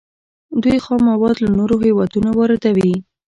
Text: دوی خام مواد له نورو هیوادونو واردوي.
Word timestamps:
دوی 0.63 0.77
خام 0.85 1.01
مواد 1.11 1.35
له 1.43 1.49
نورو 1.59 1.75
هیوادونو 1.85 2.29
واردوي. 2.33 2.93